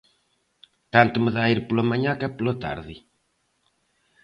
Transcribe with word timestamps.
Tanto 0.93 1.15
me 1.23 1.31
dá 1.35 1.43
ir 1.53 1.59
pola 1.67 1.89
mañá 1.91 2.11
que 2.19 2.33
pola 2.35 2.55
tarde. 2.65 2.95